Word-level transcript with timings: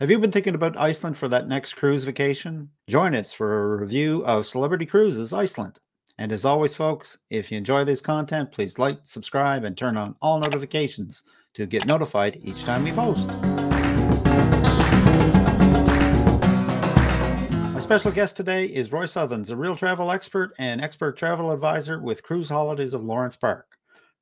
Have 0.00 0.10
you 0.10 0.18
been 0.18 0.32
thinking 0.32 0.54
about 0.54 0.78
Iceland 0.78 1.18
for 1.18 1.28
that 1.28 1.46
next 1.46 1.74
cruise 1.74 2.04
vacation? 2.04 2.70
Join 2.88 3.14
us 3.14 3.34
for 3.34 3.74
a 3.74 3.76
review 3.82 4.24
of 4.24 4.46
Celebrity 4.46 4.86
Cruises 4.86 5.34
Iceland. 5.34 5.78
And 6.16 6.32
as 6.32 6.46
always, 6.46 6.74
folks, 6.74 7.18
if 7.28 7.52
you 7.52 7.58
enjoy 7.58 7.84
this 7.84 8.00
content, 8.00 8.50
please 8.50 8.78
like, 8.78 9.00
subscribe, 9.04 9.62
and 9.62 9.76
turn 9.76 9.98
on 9.98 10.16
all 10.22 10.40
notifications 10.40 11.22
to 11.52 11.66
get 11.66 11.84
notified 11.84 12.38
each 12.40 12.64
time 12.64 12.84
we 12.84 12.92
post. 12.92 13.28
My 17.74 17.80
special 17.80 18.10
guest 18.10 18.38
today 18.38 18.64
is 18.64 18.92
Roy 18.92 19.04
Southerns, 19.04 19.50
a 19.50 19.56
real 19.56 19.76
travel 19.76 20.10
expert 20.10 20.54
and 20.58 20.80
expert 20.80 21.18
travel 21.18 21.52
advisor 21.52 22.00
with 22.00 22.22
Cruise 22.22 22.48
Holidays 22.48 22.94
of 22.94 23.04
Lawrence 23.04 23.36
Park. 23.36 23.66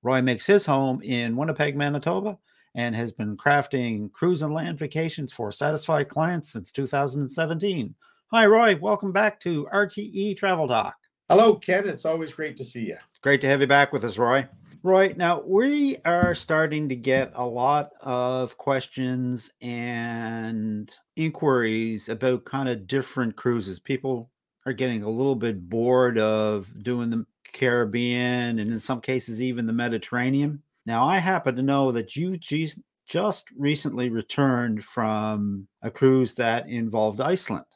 Roy 0.02 0.22
makes 0.22 0.46
his 0.46 0.66
home 0.66 1.00
in 1.02 1.36
Winnipeg, 1.36 1.76
Manitoba, 1.76 2.36
and 2.74 2.94
has 2.94 3.12
been 3.12 3.36
crafting 3.36 4.12
cruise 4.12 4.42
and 4.42 4.52
land 4.52 4.78
vacations 4.78 5.32
for 5.32 5.50
satisfied 5.52 6.08
clients 6.08 6.52
since 6.52 6.72
2017. 6.72 7.94
Hi, 8.30 8.46
Roy. 8.46 8.76
Welcome 8.76 9.12
back 9.12 9.40
to 9.40 9.66
RTE 9.72 10.36
Travel 10.36 10.68
Talk. 10.68 10.96
Hello, 11.28 11.56
Ken. 11.56 11.88
It's 11.88 12.04
always 12.04 12.32
great 12.32 12.56
to 12.58 12.64
see 12.64 12.86
you. 12.86 12.96
Great 13.22 13.40
to 13.40 13.46
have 13.48 13.60
you 13.60 13.66
back 13.66 13.92
with 13.92 14.04
us, 14.04 14.18
Roy. 14.18 14.48
Roy, 14.82 15.12
now 15.16 15.42
we 15.44 15.96
are 16.04 16.34
starting 16.34 16.88
to 16.88 16.96
get 16.96 17.32
a 17.34 17.44
lot 17.44 17.90
of 18.00 18.56
questions 18.56 19.52
and 19.60 20.94
inquiries 21.16 22.08
about 22.08 22.44
kind 22.44 22.68
of 22.68 22.86
different 22.86 23.34
cruises. 23.34 23.80
People 23.80 24.30
are 24.66 24.72
getting 24.72 25.02
a 25.02 25.10
little 25.10 25.34
bit 25.34 25.68
bored 25.68 26.18
of 26.18 26.70
doing 26.82 27.10
the 27.10 27.26
Caribbean 27.52 28.58
and 28.58 28.70
in 28.70 28.78
some 28.78 29.00
cases 29.00 29.42
even 29.42 29.66
the 29.66 29.72
Mediterranean. 29.72 30.62
Now, 30.88 31.06
I 31.06 31.18
happen 31.18 31.54
to 31.56 31.62
know 31.62 31.92
that 31.92 32.16
you 32.16 32.38
just 32.38 33.44
recently 33.54 34.08
returned 34.08 34.82
from 34.82 35.68
a 35.82 35.90
cruise 35.90 36.34
that 36.36 36.66
involved 36.66 37.20
Iceland. 37.20 37.66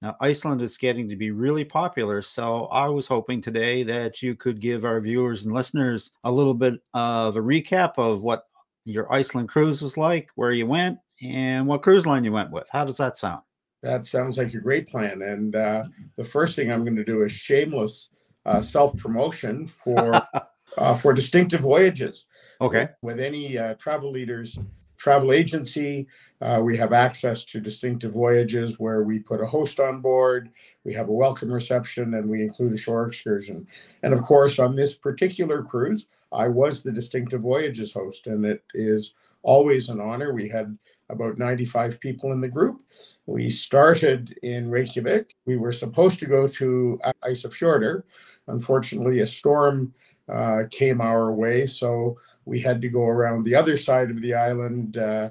Now, 0.00 0.16
Iceland 0.20 0.62
is 0.62 0.76
getting 0.76 1.08
to 1.08 1.16
be 1.16 1.32
really 1.32 1.64
popular. 1.64 2.22
So 2.22 2.66
I 2.66 2.86
was 2.86 3.08
hoping 3.08 3.40
today 3.40 3.82
that 3.82 4.22
you 4.22 4.36
could 4.36 4.60
give 4.60 4.84
our 4.84 5.00
viewers 5.00 5.44
and 5.44 5.52
listeners 5.52 6.12
a 6.22 6.30
little 6.30 6.54
bit 6.54 6.74
of 6.94 7.34
a 7.34 7.40
recap 7.40 7.94
of 7.98 8.22
what 8.22 8.44
your 8.84 9.12
Iceland 9.12 9.48
cruise 9.48 9.82
was 9.82 9.96
like, 9.96 10.28
where 10.36 10.52
you 10.52 10.68
went, 10.68 11.00
and 11.20 11.66
what 11.66 11.82
cruise 11.82 12.06
line 12.06 12.22
you 12.22 12.30
went 12.30 12.52
with. 12.52 12.68
How 12.70 12.84
does 12.84 12.98
that 12.98 13.16
sound? 13.16 13.42
That 13.82 14.04
sounds 14.04 14.38
like 14.38 14.54
a 14.54 14.60
great 14.60 14.86
plan. 14.86 15.22
And 15.22 15.56
uh, 15.56 15.86
the 16.14 16.22
first 16.22 16.54
thing 16.54 16.70
I'm 16.70 16.84
going 16.84 16.94
to 16.94 17.04
do 17.04 17.22
is 17.22 17.32
shameless 17.32 18.10
uh, 18.46 18.60
self 18.60 18.96
promotion 18.96 19.66
for 19.66 20.22
uh, 20.78 20.94
for 20.94 21.12
distinctive 21.12 21.60
voyages. 21.60 22.26
Okay. 22.60 22.88
With, 23.02 23.16
with 23.16 23.20
any 23.20 23.58
uh, 23.58 23.74
travel 23.74 24.10
leaders, 24.10 24.58
travel 24.96 25.32
agency, 25.32 26.06
uh, 26.40 26.60
we 26.62 26.76
have 26.76 26.92
access 26.92 27.44
to 27.44 27.60
distinctive 27.60 28.12
voyages 28.12 28.78
where 28.78 29.02
we 29.02 29.18
put 29.18 29.40
a 29.40 29.46
host 29.46 29.80
on 29.80 30.00
board, 30.00 30.50
we 30.84 30.92
have 30.94 31.08
a 31.08 31.12
welcome 31.12 31.52
reception, 31.52 32.14
and 32.14 32.28
we 32.28 32.42
include 32.42 32.72
a 32.72 32.76
shore 32.76 33.06
excursion. 33.06 33.66
And 34.02 34.12
of 34.12 34.22
course, 34.22 34.58
on 34.58 34.76
this 34.76 34.94
particular 34.94 35.62
cruise, 35.62 36.08
I 36.32 36.48
was 36.48 36.82
the 36.82 36.92
distinctive 36.92 37.42
voyages 37.42 37.92
host, 37.92 38.26
and 38.26 38.44
it 38.44 38.62
is 38.74 39.14
always 39.42 39.88
an 39.88 40.00
honor. 40.00 40.32
We 40.32 40.48
had 40.48 40.76
about 41.10 41.38
95 41.38 42.00
people 42.00 42.32
in 42.32 42.40
the 42.40 42.48
group. 42.48 42.82
We 43.26 43.50
started 43.50 44.36
in 44.42 44.70
Reykjavik. 44.70 45.34
We 45.46 45.56
were 45.56 45.72
supposed 45.72 46.18
to 46.20 46.26
go 46.26 46.48
to 46.48 46.98
Isafjordur. 47.22 48.02
Unfortunately, 48.48 49.20
a 49.20 49.26
storm 49.26 49.94
uh, 50.28 50.62
came 50.70 51.00
our 51.00 51.32
way. 51.32 51.66
So 51.66 52.18
we 52.44 52.60
had 52.60 52.80
to 52.82 52.88
go 52.88 53.04
around 53.04 53.44
the 53.44 53.54
other 53.54 53.76
side 53.76 54.10
of 54.10 54.20
the 54.20 54.34
island 54.34 54.96
uh, 54.96 55.30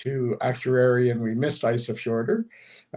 to 0.00 0.36
Akureyri 0.40 1.10
and 1.10 1.20
we 1.20 1.34
missed 1.34 1.62
Isafjordur. 1.62 2.44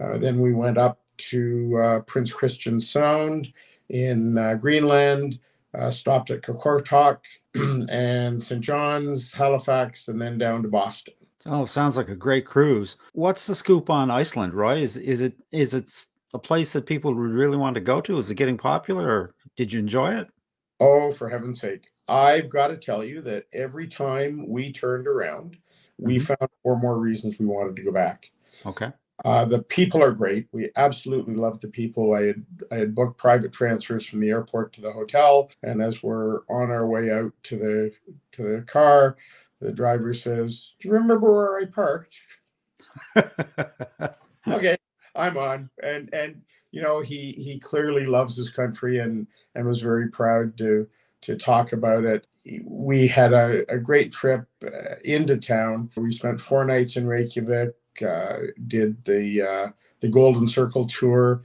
Uh, 0.00 0.18
then 0.18 0.40
we 0.40 0.54
went 0.54 0.78
up 0.78 1.00
to 1.16 1.78
uh, 1.78 2.00
Prince 2.00 2.32
Christian 2.32 2.80
Sound 2.80 3.52
in 3.88 4.38
uh, 4.38 4.54
Greenland, 4.54 5.38
uh, 5.76 5.90
stopped 5.90 6.30
at 6.30 6.42
Qaqortoq 6.42 7.18
and 7.90 8.42
St. 8.42 8.60
John's, 8.60 9.32
Halifax, 9.32 10.08
and 10.08 10.20
then 10.20 10.38
down 10.38 10.62
to 10.62 10.68
Boston. 10.68 11.14
Oh, 11.46 11.64
sounds 11.64 11.96
like 11.96 12.08
a 12.08 12.14
great 12.14 12.46
cruise. 12.46 12.96
What's 13.12 13.46
the 13.46 13.54
scoop 13.54 13.90
on 13.90 14.10
Iceland, 14.10 14.54
Roy? 14.54 14.78
Is 14.78 14.96
is 14.96 15.20
it 15.20 15.34
is 15.52 15.74
it 15.74 15.90
a 16.32 16.38
place 16.38 16.72
that 16.72 16.86
people 16.86 17.12
would 17.12 17.30
really 17.30 17.56
want 17.56 17.74
to 17.74 17.80
go 17.80 18.00
to? 18.00 18.18
Is 18.18 18.30
it 18.30 18.36
getting 18.36 18.56
popular, 18.56 19.06
or 19.06 19.34
did 19.56 19.72
you 19.72 19.80
enjoy 19.80 20.14
it? 20.14 20.28
Oh, 20.80 21.10
for 21.10 21.28
heaven's 21.28 21.60
sake. 21.60 21.88
I've 22.08 22.48
got 22.48 22.68
to 22.68 22.76
tell 22.76 23.04
you 23.04 23.20
that 23.22 23.46
every 23.52 23.88
time 23.88 24.48
we 24.48 24.72
turned 24.72 25.06
around, 25.06 25.56
we 25.98 26.16
mm-hmm. 26.16 26.24
found 26.24 26.50
four 26.62 26.78
more 26.78 26.98
reasons 26.98 27.38
we 27.38 27.46
wanted 27.46 27.76
to 27.76 27.84
go 27.84 27.92
back. 27.92 28.26
Okay. 28.66 28.92
Uh, 29.24 29.44
the 29.44 29.62
people 29.62 30.02
are 30.02 30.12
great. 30.12 30.48
We 30.52 30.70
absolutely 30.76 31.34
love 31.34 31.60
the 31.60 31.68
people. 31.68 32.14
I 32.14 32.22
had 32.22 32.46
I 32.72 32.74
had 32.76 32.94
booked 32.94 33.16
private 33.16 33.52
transfers 33.52 34.06
from 34.06 34.20
the 34.20 34.30
airport 34.30 34.72
to 34.74 34.80
the 34.80 34.92
hotel, 34.92 35.50
and 35.62 35.80
as 35.80 36.02
we're 36.02 36.40
on 36.50 36.70
our 36.70 36.86
way 36.86 37.12
out 37.12 37.32
to 37.44 37.56
the 37.56 37.92
to 38.32 38.42
the 38.42 38.62
car, 38.62 39.16
the 39.60 39.72
driver 39.72 40.14
says, 40.14 40.72
"Do 40.80 40.88
you 40.88 40.94
remember 40.94 41.32
where 41.32 41.58
I 41.58 41.66
parked?" 41.66 42.16
okay, 44.48 44.76
I'm 45.14 45.36
on, 45.36 45.70
and 45.80 46.12
and 46.12 46.42
you 46.72 46.82
know, 46.82 47.00
he 47.00 47.32
he 47.32 47.60
clearly 47.60 48.06
loves 48.06 48.36
his 48.36 48.50
country 48.50 48.98
and 48.98 49.28
and 49.54 49.64
was 49.64 49.80
very 49.80 50.08
proud 50.10 50.58
to 50.58 50.88
to 51.24 51.36
talk 51.36 51.72
about 51.72 52.04
it. 52.04 52.26
We 52.64 53.06
had 53.08 53.32
a, 53.32 53.64
a 53.72 53.78
great 53.78 54.12
trip 54.12 54.46
uh, 54.64 54.96
into 55.04 55.36
town. 55.36 55.90
We 55.96 56.12
spent 56.12 56.40
four 56.40 56.64
nights 56.64 56.96
in 56.96 57.06
Reykjavik. 57.06 57.74
Uh, 58.02 58.36
did 58.66 59.04
the 59.04 59.42
uh, 59.42 59.70
the 60.00 60.08
Golden 60.08 60.48
Circle 60.48 60.86
tour. 60.86 61.44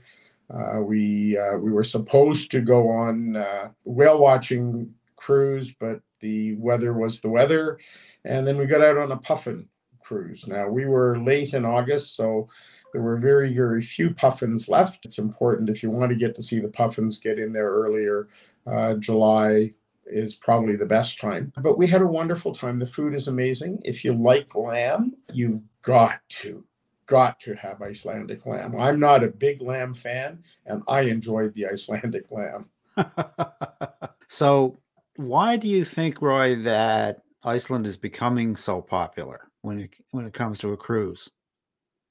Uh, 0.52 0.80
we 0.82 1.38
uh, 1.38 1.56
we 1.58 1.70
were 1.70 1.84
supposed 1.84 2.50
to 2.50 2.60
go 2.60 2.88
on 2.88 3.36
whale 3.84 4.18
watching 4.18 4.92
cruise, 5.16 5.72
but 5.72 6.00
the 6.20 6.56
weather 6.56 6.92
was 6.92 7.20
the 7.20 7.28
weather, 7.28 7.78
and 8.24 8.46
then 8.46 8.56
we 8.56 8.66
got 8.66 8.82
out 8.82 8.98
on 8.98 9.12
a 9.12 9.16
puffin 9.16 9.68
cruise. 10.02 10.48
Now 10.48 10.68
we 10.68 10.86
were 10.86 11.18
late 11.20 11.54
in 11.54 11.64
August, 11.64 12.16
so 12.16 12.48
there 12.92 13.02
were 13.02 13.16
very, 13.16 13.52
very 13.52 13.82
few 13.82 14.14
puffins 14.14 14.68
left. 14.68 15.04
It's 15.04 15.18
important 15.18 15.70
if 15.70 15.82
you 15.82 15.90
want 15.90 16.10
to 16.10 16.16
get 16.16 16.34
to 16.36 16.42
see 16.42 16.58
the 16.58 16.68
puffins, 16.68 17.18
get 17.18 17.38
in 17.38 17.52
there 17.52 17.70
earlier. 17.70 18.28
Uh, 18.66 18.94
July 18.94 19.74
is 20.06 20.34
probably 20.34 20.76
the 20.76 20.86
best 20.86 21.20
time. 21.20 21.52
But 21.56 21.78
we 21.78 21.86
had 21.86 22.02
a 22.02 22.06
wonderful 22.06 22.52
time. 22.52 22.78
The 22.78 22.86
food 22.86 23.14
is 23.14 23.28
amazing. 23.28 23.80
If 23.84 24.04
you 24.04 24.12
like 24.12 24.54
lamb, 24.54 25.14
you've 25.32 25.62
got 25.82 26.20
to, 26.40 26.64
got 27.06 27.38
to 27.40 27.54
have 27.54 27.80
Icelandic 27.80 28.44
lamb. 28.44 28.74
I'm 28.78 28.98
not 28.98 29.24
a 29.24 29.28
big 29.28 29.62
lamb 29.62 29.94
fan, 29.94 30.42
and 30.66 30.82
I 30.88 31.02
enjoyed 31.02 31.54
the 31.54 31.66
Icelandic 31.66 32.24
lamb. 32.30 32.70
so, 34.28 34.78
why 35.16 35.56
do 35.56 35.68
you 35.68 35.84
think, 35.84 36.20
Roy, 36.20 36.56
that 36.62 37.22
Iceland 37.44 37.86
is 37.86 37.96
becoming 37.96 38.56
so 38.56 38.82
popular 38.82 39.48
when 39.62 39.80
it 39.80 39.90
when 40.10 40.26
it 40.26 40.32
comes 40.32 40.58
to 40.58 40.72
a 40.72 40.76
cruise? 40.76 41.30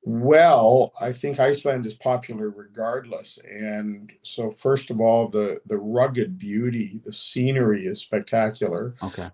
Well, 0.03 0.93
I 1.01 1.11
think 1.11 1.39
Iceland 1.39 1.85
is 1.85 1.93
popular 1.93 2.49
regardless. 2.49 3.37
And 3.43 4.11
so 4.21 4.49
first 4.49 4.89
of 4.89 5.01
all, 5.01 5.27
the 5.27 5.59
the 5.65 5.77
rugged 5.77 6.37
beauty, 6.37 7.01
the 7.03 7.11
scenery 7.11 7.85
is 7.85 8.01
spectacular. 8.01 8.95
Okay. 9.03 9.29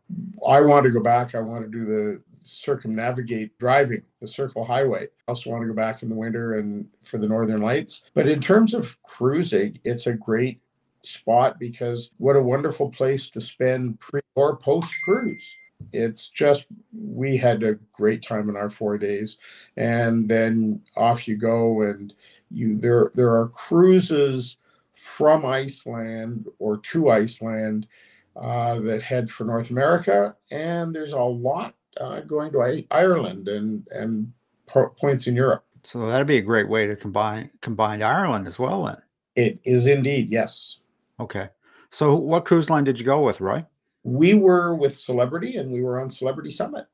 I 0.47 0.61
want 0.61 0.85
to 0.85 0.91
go 0.91 1.01
back. 1.01 1.35
I 1.35 1.39
want 1.39 1.63
to 1.63 1.69
do 1.69 1.85
the 1.85 2.21
circumnavigate 2.43 3.57
driving 3.57 4.03
the 4.19 4.27
circle 4.27 4.65
highway. 4.65 5.03
I 5.03 5.31
also 5.31 5.49
want 5.49 5.61
to 5.63 5.67
go 5.67 5.73
back 5.73 6.03
in 6.03 6.09
the 6.09 6.15
winter 6.15 6.55
and 6.57 6.87
for 7.01 7.17
the 7.17 7.27
northern 7.27 7.61
lights. 7.61 8.03
But 8.13 8.27
in 8.27 8.39
terms 8.39 8.73
of 8.73 9.01
cruising, 9.03 9.79
it's 9.83 10.07
a 10.07 10.13
great 10.13 10.61
spot 11.03 11.59
because 11.59 12.11
what 12.17 12.35
a 12.35 12.41
wonderful 12.41 12.89
place 12.89 13.29
to 13.31 13.41
spend 13.41 13.99
pre 13.99 14.21
or 14.35 14.57
post 14.57 14.93
cruise 15.03 15.55
it's 15.93 16.29
just 16.29 16.67
we 16.93 17.37
had 17.37 17.63
a 17.63 17.75
great 17.93 18.21
time 18.21 18.49
in 18.49 18.55
our 18.55 18.69
four 18.69 18.97
days. 18.97 19.37
And 19.77 20.29
then 20.29 20.81
off 20.95 21.27
you 21.27 21.37
go 21.37 21.81
and 21.81 22.13
you 22.51 22.77
there 22.77 23.11
there 23.15 23.33
are 23.33 23.49
cruises 23.49 24.57
from 24.93 25.45
iceland 25.45 26.47
or 26.59 26.77
to 26.77 27.09
iceland 27.09 27.87
uh, 28.35 28.79
that 28.79 29.01
head 29.01 29.29
for 29.29 29.45
north 29.45 29.69
america. 29.69 30.35
And 30.51 30.93
there's 30.93 31.13
a 31.13 31.19
lot 31.19 31.75
uh, 31.99 32.21
going 32.21 32.51
to 32.51 32.61
I- 32.61 32.87
ireland 32.91 33.47
and 33.47 33.87
and 33.91 34.31
po- 34.65 34.93
points 34.99 35.27
in 35.27 35.35
europe. 35.35 35.65
So 35.83 36.07
that'd 36.07 36.27
be 36.27 36.37
a 36.37 36.41
great 36.41 36.69
way 36.69 36.87
to 36.87 36.95
combine 36.95 37.49
combine 37.61 38.01
ireland 38.01 38.47
as 38.47 38.59
well 38.59 38.85
then. 38.85 38.97
It 39.35 39.59
is 39.65 39.87
indeed 39.87 40.29
yes. 40.29 40.79
Okay. 41.19 41.49
So 41.89 42.15
what 42.15 42.45
cruise 42.45 42.69
line 42.69 42.83
did 42.83 42.99
you 42.99 43.05
go 43.05 43.21
with 43.21 43.41
roy 43.41 43.65
we 44.05 44.35
were 44.35 44.75
with 44.75 44.95
Celebrity 44.95 45.57
and 45.57 45.73
we 45.73 45.81
were 45.81 45.99
on 45.99 46.09
Celebrity 46.09 46.51
Summit. 46.51 46.85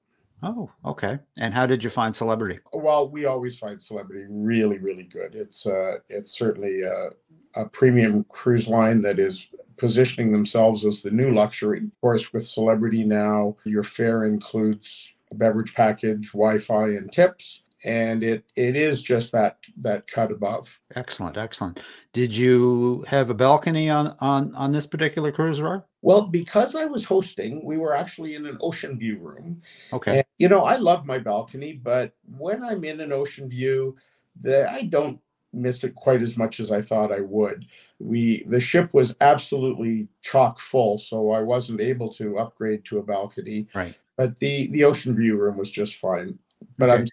Oh, 0.42 0.72
okay. 0.86 1.20
And 1.38 1.54
how 1.54 1.68
did 1.68 1.84
you 1.84 1.90
find 1.90 2.16
Celebrity? 2.16 2.60
Well, 2.72 3.10
we 3.10 3.26
always 3.26 3.60
find 3.60 3.80
Celebrity 3.80 4.26
really, 4.30 4.80
really 4.80 5.04
good. 5.04 5.36
It's 5.36 5.68
uh, 5.68 5.98
it's 6.08 6.32
certainly 6.32 6.82
a, 6.82 7.10
a 7.56 7.66
premium 7.68 8.24
cruise 8.30 8.68
line 8.68 9.02
that 9.02 9.20
is 9.20 9.46
positioning 9.78 10.32
themselves 10.32 10.86
as 10.86 11.04
the 11.04 11.12
new 11.12 11.34
luxury. 11.34 11.80
Of 11.80 12.02
course, 12.02 12.34
with 12.34 12.46
Celebrity 12.48 13.04
now, 13.04 13.58
your 13.66 13.84
fare 13.84 14.26
includes 14.26 15.14
a 15.32 15.36
beverage 15.36 15.76
package, 15.76 16.32
Wi-Fi, 16.32 16.86
and 16.86 17.12
tips. 17.12 17.64
And 17.84 18.24
it 18.24 18.46
it 18.56 18.76
is 18.76 19.02
just 19.02 19.32
that 19.32 19.58
that 19.78 20.08
cut 20.08 20.32
above. 20.32 20.80
Excellent, 20.96 21.38
excellent. 21.38 21.82
Did 22.14 22.32
you 22.32 23.06
have 23.08 23.30
a 23.30 23.34
balcony 23.34 23.90
on 23.90 24.16
on 24.20 24.54
on 24.56 24.72
this 24.72 24.86
particular 24.88 25.32
cruise, 25.32 25.62
Roy? 25.62 25.80
Well, 26.02 26.24
because 26.24 26.76
I 26.76 26.86
was 26.86 27.04
hosting, 27.04 27.64
we 27.64 27.78
were 27.78 27.96
actually 27.96 28.36
in 28.36 28.46
an 28.46 28.58
ocean 28.62 28.98
view 28.98 29.20
room. 29.20 29.62
Okay. 29.94 30.18
And, 30.18 30.26
you 30.40 30.50
know, 30.50 30.64
I 30.64 30.78
love 30.78 31.06
my 31.06 31.20
balcony, 31.20 31.74
but 31.74 32.14
when 32.38 32.64
I'm 32.64 32.84
in 32.84 33.00
an 33.02 33.14
ocean 33.14 33.48
view, 33.48 33.96
the 34.36 34.70
I 34.72 34.84
don't 34.84 35.20
miss 35.54 35.84
it 35.84 35.96
quite 35.96 36.22
as 36.22 36.38
much 36.38 36.60
as 36.60 36.72
I 36.72 36.82
thought 36.82 37.12
I 37.12 37.22
would. 37.22 37.66
We 38.00 38.44
the 38.44 38.60
ship 38.60 38.94
was 38.94 39.16
absolutely 39.22 40.08
chock 40.22 40.60
full, 40.60 40.98
so 40.98 41.32
I 41.32 41.42
wasn't 41.42 41.82
able 41.82 42.12
to 42.14 42.38
upgrade 42.38 42.86
to 42.86 43.00
a 43.00 43.04
balcony. 43.04 43.68
Right. 43.76 43.96
But 44.18 44.38
the 44.38 44.68
the 44.68 44.84
ocean 44.84 45.16
view 45.16 45.38
room 45.38 45.58
was 45.58 45.72
just 45.72 45.96
fine. 45.96 46.40
But 46.78 46.90
Okay. 46.90 47.02
I'm 47.02 47.08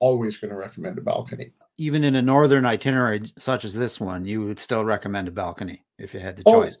always 0.00 0.36
going 0.38 0.50
to 0.50 0.56
recommend 0.56 0.98
a 0.98 1.02
balcony. 1.02 1.52
Even 1.78 2.04
in 2.04 2.16
a 2.16 2.22
northern 2.22 2.66
itinerary 2.66 3.32
such 3.38 3.64
as 3.64 3.74
this 3.74 4.00
one, 4.00 4.24
you 4.24 4.44
would 4.44 4.58
still 4.58 4.84
recommend 4.84 5.28
a 5.28 5.30
balcony 5.30 5.84
if 5.98 6.12
you 6.12 6.20
had 6.20 6.36
the 6.36 6.42
Oh, 6.46 6.62
choice. 6.62 6.78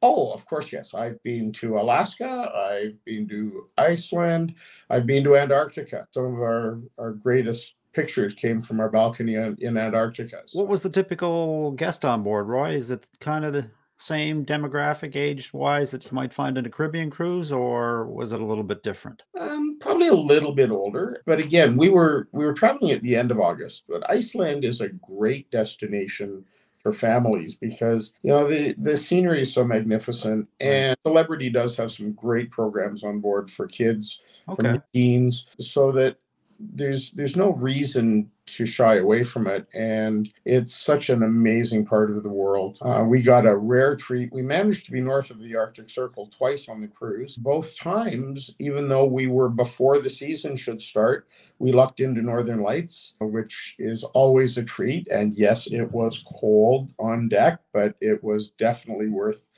Oh, 0.00 0.32
of 0.32 0.46
course, 0.46 0.72
yes. 0.72 0.94
I've 0.94 1.20
been 1.24 1.52
to 1.54 1.78
Alaska. 1.78 2.52
I've 2.54 3.02
been 3.04 3.28
to 3.28 3.66
Iceland. 3.76 4.54
I've 4.88 5.06
been 5.06 5.24
to 5.24 5.36
Antarctica. 5.36 6.06
Some 6.12 6.26
of 6.26 6.34
our, 6.34 6.80
our 6.98 7.12
greatest 7.12 7.74
pictures 7.92 8.32
came 8.32 8.60
from 8.60 8.78
our 8.78 8.88
balcony 8.90 9.34
in, 9.34 9.56
in 9.60 9.76
Antarctica. 9.76 10.42
So, 10.46 10.60
What 10.60 10.68
was 10.68 10.84
the 10.84 10.90
typical 10.90 11.72
guest 11.72 12.04
on 12.04 12.22
board, 12.22 12.46
Roy? 12.46 12.74
Is 12.74 12.90
it 12.92 13.06
kind 13.18 13.44
of 13.44 13.52
the 13.52 13.68
same 13.98 14.44
demographic, 14.44 15.16
age 15.16 15.52
wise, 15.52 15.90
that 15.90 16.04
you 16.04 16.12
might 16.12 16.32
find 16.32 16.56
in 16.56 16.66
a 16.66 16.70
Caribbean 16.70 17.10
cruise, 17.10 17.52
or 17.52 18.06
was 18.06 18.32
it 18.32 18.40
a 18.40 18.44
little 18.44 18.64
bit 18.64 18.82
different? 18.82 19.22
um, 19.38 19.78
probably 19.80 20.08
a 20.08 20.14
little 20.14 20.52
bit 20.52 20.70
older, 20.70 21.22
but 21.26 21.38
again, 21.38 21.76
we 21.76 21.88
were 21.88 22.28
we 22.32 22.44
were 22.44 22.52
traveling 22.54 22.90
at 22.92 23.02
the 23.02 23.14
end 23.16 23.30
of 23.30 23.38
August. 23.40 23.84
But 23.88 24.08
Iceland 24.10 24.64
is 24.64 24.80
a 24.80 24.88
great 24.88 25.50
destination 25.50 26.44
for 26.82 26.92
families 26.92 27.54
because 27.54 28.12
you 28.22 28.30
know 28.30 28.48
the 28.48 28.74
the 28.78 28.96
scenery 28.96 29.42
is 29.42 29.52
so 29.52 29.64
magnificent, 29.64 30.48
and 30.60 30.96
Celebrity 31.06 31.50
does 31.50 31.76
have 31.76 31.90
some 31.92 32.12
great 32.12 32.50
programs 32.50 33.04
on 33.04 33.20
board 33.20 33.50
for 33.50 33.66
kids 33.66 34.20
from 34.52 34.66
Okay. 34.66 34.72
the 34.72 34.82
teens 34.94 35.46
so 35.60 35.92
that 35.92 36.16
there's 36.58 37.12
there's 37.12 37.36
no 37.36 37.52
reason 37.52 38.30
to 38.56 38.66
shy 38.66 38.96
away 38.96 39.22
from 39.22 39.46
it 39.46 39.66
and 39.74 40.30
it's 40.44 40.74
such 40.74 41.08
an 41.08 41.22
amazing 41.22 41.84
part 41.84 42.10
of 42.10 42.22
the 42.22 42.28
world. 42.28 42.78
Uh, 42.82 43.04
we 43.06 43.22
got 43.22 43.46
a 43.46 43.56
rare 43.56 43.96
treat. 43.96 44.32
We 44.32 44.42
managed 44.42 44.86
to 44.86 44.92
be 44.92 45.00
north 45.00 45.30
of 45.30 45.40
the 45.40 45.56
arctic 45.56 45.90
circle 45.90 46.30
twice 46.36 46.68
on 46.68 46.80
the 46.80 46.88
cruise. 46.88 47.36
Both 47.36 47.78
times 47.78 48.54
even 48.58 48.88
though 48.88 49.04
we 49.04 49.26
were 49.26 49.48
before 49.48 49.98
the 49.98 50.10
season 50.10 50.56
should 50.56 50.80
start 50.80 51.28
we 51.58 51.72
lucked 51.72 52.00
into 52.00 52.22
northern 52.22 52.60
lights 52.60 53.14
which 53.20 53.76
is 53.78 54.04
always 54.04 54.58
a 54.58 54.62
treat. 54.64 55.08
And 55.08 55.34
yes 55.34 55.66
it 55.66 55.90
was 55.92 56.22
cold 56.38 56.92
on 56.98 57.28
deck 57.28 57.60
but 57.72 57.94
it 58.00 58.22
was 58.22 58.50
definitely 58.50 59.08
worth 59.08 59.50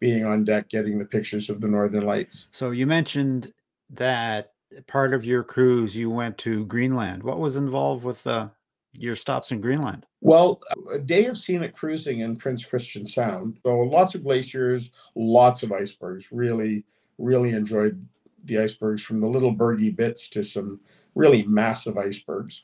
being 0.00 0.24
on 0.24 0.44
deck 0.44 0.68
getting 0.68 0.98
the 0.98 1.06
pictures 1.06 1.48
of 1.48 1.60
the 1.60 1.68
northern 1.68 2.04
lights. 2.04 2.48
So 2.50 2.70
you 2.70 2.86
mentioned 2.86 3.52
that 3.90 4.53
part 4.86 5.14
of 5.14 5.24
your 5.24 5.42
cruise 5.42 5.96
you 5.96 6.10
went 6.10 6.38
to 6.38 6.64
Greenland. 6.66 7.22
What 7.22 7.38
was 7.38 7.56
involved 7.56 8.04
with 8.04 8.26
uh, 8.26 8.48
your 8.92 9.16
stops 9.16 9.50
in 9.50 9.60
Greenland? 9.60 10.06
Well, 10.20 10.60
a 10.90 10.98
day 10.98 11.26
of 11.26 11.36
scenic 11.36 11.74
cruising 11.74 12.20
in 12.20 12.36
Prince 12.36 12.64
Christian 12.64 13.06
Sound. 13.06 13.58
So 13.64 13.80
lots 13.80 14.14
of 14.14 14.24
glaciers, 14.24 14.90
lots 15.14 15.62
of 15.62 15.72
icebergs. 15.72 16.28
Really, 16.32 16.84
really 17.18 17.50
enjoyed 17.50 18.06
the 18.44 18.58
icebergs 18.58 19.02
from 19.02 19.20
the 19.20 19.26
little 19.26 19.54
bergy 19.54 19.94
bits 19.94 20.28
to 20.30 20.42
some 20.42 20.80
really 21.14 21.44
massive 21.44 21.96
icebergs. 21.96 22.62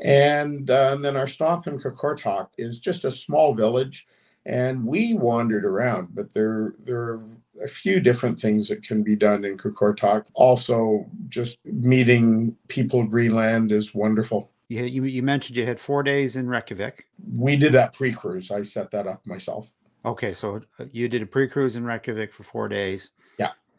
And, 0.00 0.68
uh, 0.70 0.90
and 0.92 1.04
then 1.04 1.16
our 1.16 1.28
stop 1.28 1.66
in 1.66 1.78
Qaqortoq 1.78 2.48
is 2.58 2.80
just 2.80 3.04
a 3.04 3.10
small 3.10 3.54
village. 3.54 4.06
And 4.46 4.84
we 4.86 5.14
wandered 5.14 5.64
around, 5.64 6.14
but 6.14 6.32
there 6.34 6.74
there 6.80 7.00
are 7.00 7.24
a 7.62 7.68
few 7.68 8.00
different 8.00 8.38
things 8.38 8.68
that 8.68 8.82
can 8.82 9.02
be 9.02 9.16
done 9.16 9.44
in 9.44 9.56
Qaqortoq. 9.56 10.26
Also, 10.34 11.06
just 11.28 11.58
meeting 11.64 12.56
people 12.68 13.04
Greenland 13.04 13.72
is 13.72 13.94
wonderful. 13.94 14.50
You, 14.68 14.84
you 14.84 15.04
you 15.04 15.22
mentioned 15.22 15.56
you 15.56 15.66
had 15.66 15.80
four 15.80 16.02
days 16.02 16.36
in 16.36 16.48
Reykjavik. 16.48 17.06
We 17.32 17.56
did 17.56 17.72
that 17.72 17.94
pre-cruise. 17.94 18.50
I 18.50 18.62
set 18.62 18.90
that 18.90 19.06
up 19.06 19.26
myself. 19.26 19.72
Okay, 20.04 20.34
so 20.34 20.60
uh, 20.78 20.84
you 20.92 21.08
did 21.08 21.22
a 21.22 21.26
pre-cruise 21.26 21.76
in 21.76 21.84
Reykjavik 21.84 22.34
for 22.34 22.42
four 22.42 22.68
days. 22.68 23.10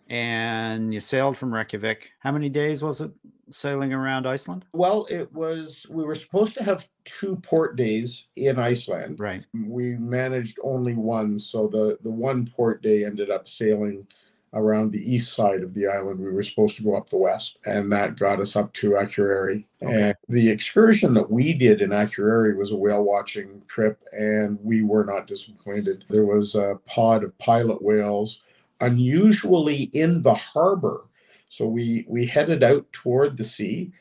And 0.08 0.94
you 0.94 1.00
sailed 1.00 1.38
from 1.38 1.54
Reykjavik. 1.54 2.12
How 2.20 2.32
many 2.32 2.50
days 2.50 2.84
was 2.84 3.02
it 3.02 3.12
sailing 3.50 3.94
around 3.94 4.28
Iceland? 4.28 4.66
Well, 4.74 5.08
it 5.10 5.32
was, 5.34 5.86
we 5.90 6.04
were 6.04 6.16
supposed 6.16 6.54
to 6.56 6.64
have 6.64 6.88
two 7.06 7.38
port 7.38 7.76
days 7.76 8.28
in 8.36 8.60
Iceland. 8.60 9.20
Right. 9.20 9.44
We 9.54 9.96
managed 9.98 10.60
only 10.64 10.96
one. 10.96 11.40
So 11.40 11.68
the, 11.68 11.98
the 12.04 12.12
one 12.12 12.46
port 12.46 12.82
day 12.82 13.04
ended 13.04 13.32
up 13.32 13.48
sailing 13.48 14.08
around 14.54 14.92
the 14.92 15.14
east 15.14 15.34
side 15.34 15.62
of 15.62 15.74
the 15.74 15.86
island. 15.86 16.20
We 16.20 16.32
were 16.32 16.42
supposed 16.42 16.78
to 16.78 16.84
go 16.84 16.96
up 16.96 17.10
the 17.10 17.18
west, 17.18 17.58
and 17.66 17.92
that 17.92 18.18
got 18.18 18.40
us 18.40 18.56
up 18.56 18.72
to 18.74 18.92
Akureyri. 18.92 19.66
Okay. 19.84 20.02
And 20.02 20.16
the 20.30 20.50
excursion 20.50 21.14
that 21.16 21.30
we 21.30 21.54
did 21.54 21.82
in 21.82 21.90
Akureyri 21.90 22.56
was 22.56 22.72
a 22.72 22.78
whale 22.78 23.04
watching 23.04 23.62
trip, 23.68 24.00
and 24.14 24.58
we 24.64 24.82
were 24.82 25.04
not 25.04 25.28
disappointed. 25.28 26.06
There 26.10 26.26
was 26.26 26.56
a 26.56 26.80
pod 26.86 27.26
of 27.26 27.38
pilot 27.38 27.82
whales, 27.82 28.44
unusually 28.82 29.84
in 29.94 30.22
the 30.22 30.34
harbor. 30.34 31.10
So 31.50 31.68
we 31.68 32.06
we 32.08 32.26
headed 32.26 32.64
out 32.64 32.92
toward 32.92 33.38
the 33.38 33.44
sea, 33.44 33.92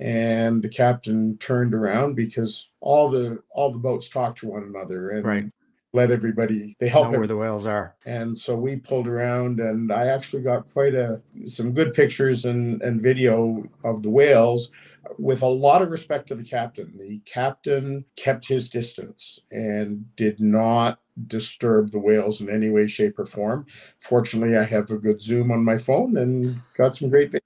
and 0.00 0.62
the 0.62 0.68
captain 0.68 1.36
turned 1.38 1.74
around 1.74 2.14
because 2.16 2.70
all 2.80 3.10
the 3.10 3.42
all 3.50 3.70
the 3.70 3.78
boats 3.78 4.08
talk 4.08 4.36
to 4.36 4.48
one 4.48 4.62
another 4.64 5.10
and 5.10 5.24
Right. 5.24 5.44
let 5.92 6.10
everybody 6.10 6.76
they 6.80 6.86
Know 6.86 6.92
help 7.04 7.10
where 7.16 7.26
the 7.28 7.36
whales 7.36 7.66
are. 7.66 7.94
and 8.04 8.36
so 8.36 8.56
we 8.56 8.76
pulled 8.80 9.06
around 9.06 9.60
and 9.60 9.92
i 9.92 10.06
actually 10.06 10.42
got 10.42 10.68
quite 10.72 10.94
a 10.94 11.20
some 11.44 11.72
good 11.72 11.94
pictures 11.94 12.44
and 12.44 12.82
and 12.82 13.00
video 13.00 13.62
of 13.84 14.02
the 14.02 14.10
whales 14.10 14.70
with 15.18 15.42
a 15.42 15.46
lot 15.46 15.82
of 15.82 15.90
respect 15.90 16.26
to 16.28 16.34
the 16.34 16.42
captain 16.42 16.92
the 16.98 17.20
captain 17.20 18.04
kept 18.16 18.48
his 18.48 18.68
distance 18.68 19.38
and 19.52 20.04
did 20.16 20.40
not 20.40 20.98
disturb 21.28 21.90
the 21.92 21.98
whales 21.98 22.40
in 22.40 22.48
any 22.50 22.70
way 22.70 22.86
shape 22.86 23.18
or 23.18 23.24
form 23.26 23.64
fortunately 23.98 24.56
i 24.56 24.64
have 24.64 24.90
a 24.90 24.98
good 24.98 25.20
zoom 25.20 25.50
on 25.52 25.64
my 25.64 25.78
phone 25.78 26.16
and 26.16 26.60
got 26.76 26.96
some 26.96 27.08
great 27.08 27.30
video. 27.32 27.40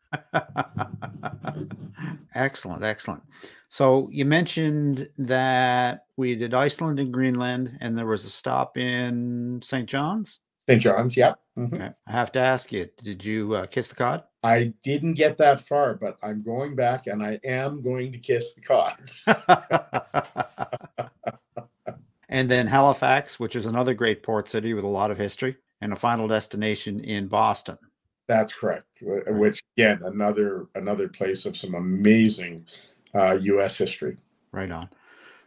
excellent, 2.35 2.83
excellent. 2.83 3.23
So 3.69 4.09
you 4.11 4.25
mentioned 4.25 5.09
that 5.19 6.07
we 6.17 6.35
did 6.35 6.55
Iceland 6.55 6.99
and 6.99 7.13
Greenland, 7.13 7.77
and 7.81 7.97
there 7.97 8.07
was 8.07 8.25
a 8.25 8.31
stop 8.31 8.79
in 8.79 9.61
St. 9.63 9.87
John's. 9.89 10.41
st 10.69 10.81
john's 10.81 11.17
yep 11.17 11.39
Mhm. 11.59 11.75
Okay. 11.75 11.91
I 12.07 12.13
have 12.13 12.33
to 12.33 12.39
ask 12.39 12.73
you, 12.73 12.89
did 13.03 13.25
you 13.25 13.55
uh, 13.55 13.67
kiss 13.67 13.89
the 13.91 13.95
cod? 13.97 14.25
i 14.45 14.73
didn't 14.85 15.15
get 15.15 15.37
that 15.39 15.61
far 15.61 15.95
but 15.97 16.17
i'm 16.23 16.43
going 16.43 16.77
back 16.77 17.09
and 17.09 17.23
i 17.25 17.41
am 17.45 17.83
going 17.83 18.13
to 18.13 18.19
kiss 18.19 18.55
the 18.55 18.61
cod 18.63 18.97
and 22.29 22.51
then 22.51 22.67
Halifax, 22.67 23.41
which 23.41 23.57
is 23.57 23.67
another 23.67 23.95
great 23.95 24.23
port 24.23 24.49
city 24.49 24.75
with 24.75 24.85
a 24.85 24.89
lot 24.89 25.11
of 25.11 25.19
history, 25.19 25.57
and 25.81 25.93
a 25.93 25.97
final 25.97 26.29
destination 26.29 27.01
in 27.01 27.29
Boston. 27.29 27.79
That's 28.27 28.53
correct. 28.53 28.87
Which 29.01 29.63
again, 29.77 30.01
another 30.03 30.67
another 30.75 31.09
place 31.09 31.47
of 31.47 31.57
some 31.57 31.75
amazing 31.75 32.67
uh, 33.15 33.39
U.S. 33.41 33.79
history. 33.79 34.19
Right 34.53 34.71
on. 34.71 34.91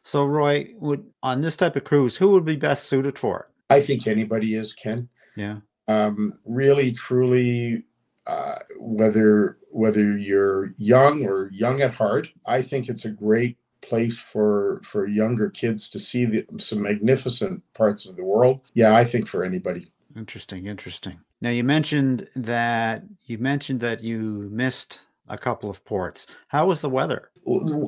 So, 0.04 0.26
Roy, 0.26 0.74
would 0.80 1.06
on 1.22 1.42
this 1.42 1.56
type 1.56 1.76
of 1.76 1.84
cruise, 1.84 2.18
who 2.18 2.32
would 2.32 2.46
be 2.46 2.56
best 2.56 2.88
suited 2.88 3.20
for 3.20 3.42
it? 3.42 3.74
I 3.74 3.82
think 3.82 4.08
anybody 4.08 4.56
is 4.56 4.74
Ken. 4.74 5.10
Yeah. 5.36 5.58
Um, 5.88 6.40
really, 6.44 6.92
truly, 6.92 7.84
uh, 8.26 8.60
whether 8.80 9.58
whether 9.70 10.18
you're 10.18 10.74
young 10.78 11.26
or 11.26 11.50
young 11.54 11.82
at 11.82 11.94
heart, 11.94 12.30
I 12.46 12.62
think 12.64 12.90
it's 12.90 13.06
a 13.06 13.12
great 13.12 13.58
place 13.82 14.18
for 14.20 14.80
for 14.84 15.08
younger 15.08 15.50
kids 15.50 15.90
to 15.90 16.00
see 16.00 16.26
the, 16.26 16.46
some 16.58 16.84
magnificent 16.84 17.62
parts 17.74 18.06
of 18.06 18.16
the 18.16 18.24
world. 18.24 18.62
Yeah, 18.74 18.96
I 18.96 19.04
think 19.04 19.28
for 19.28 19.44
anybody. 19.44 19.88
Interesting, 20.16 20.68
interesting. 20.68 21.20
Now 21.42 21.50
you 21.50 21.64
mentioned 21.64 22.28
that 22.36 23.04
you 23.26 23.38
mentioned 23.38 23.80
that 23.82 24.04
you 24.04 24.50
missed 24.52 25.02
a 25.28 25.38
couple 25.38 25.70
of 25.70 25.84
ports. 25.86 26.28
How 26.48 26.68
was 26.68 26.82
the 26.82 26.90
weather? 26.90 27.30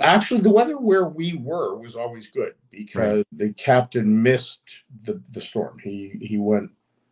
Actually, 0.02 0.42
the 0.42 0.50
weather 0.50 0.80
where 0.80 1.06
we 1.06 1.36
were 1.38 1.78
was 1.78 1.96
always 1.96 2.32
good 2.32 2.54
because 2.72 3.24
the 3.32 3.54
captain 3.54 4.24
missed 4.24 4.84
the, 5.06 5.22
the 5.32 5.42
storm. 5.42 5.78
He 5.84 6.14
he 6.20 6.38
went 6.38 6.72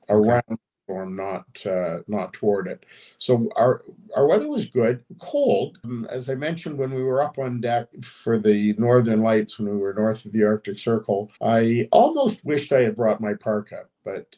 around 0.09 0.57
storm, 0.91 1.15
not 1.15 1.45
uh, 1.65 1.99
not 2.07 2.33
toward 2.33 2.67
it. 2.67 2.85
So 3.17 3.49
our 3.55 3.83
our 4.15 4.27
weather 4.27 4.47
was 4.49 4.65
good. 4.65 5.03
Cold, 5.21 5.77
Um, 5.85 6.07
as 6.09 6.29
I 6.29 6.35
mentioned 6.35 6.77
when 6.77 6.93
we 6.93 7.03
were 7.03 7.23
up 7.23 7.37
on 7.39 7.61
deck 7.61 7.87
for 8.03 8.37
the 8.37 8.73
Northern 8.77 9.21
Lights 9.21 9.57
when 9.57 9.69
we 9.69 9.77
were 9.77 9.93
north 9.93 10.25
of 10.25 10.31
the 10.31 10.43
Arctic 10.43 10.77
Circle. 10.77 11.31
I 11.41 11.87
almost 11.91 12.43
wished 12.45 12.71
I 12.71 12.81
had 12.81 12.95
brought 12.95 13.21
my 13.21 13.33
parka, 13.33 13.85
but 14.03 14.35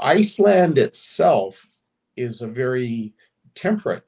Iceland 0.00 0.78
itself 0.78 1.68
is 2.16 2.42
a 2.42 2.48
very 2.48 3.14
temperate 3.54 4.04